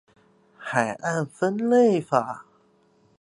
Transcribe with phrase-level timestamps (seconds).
[0.57, 2.43] 海岸分類法